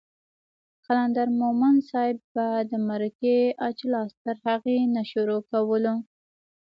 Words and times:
قلندر 0.85 1.27
مومند 1.41 1.79
صاحب 1.89 2.17
به 2.33 2.47
د 2.71 2.71
مرکې 2.89 3.37
اجلاس 3.69 4.11
تر 4.23 4.35
هغې 4.47 4.79
نه 4.95 5.03
شروع 5.11 5.41
کولو 5.51 5.95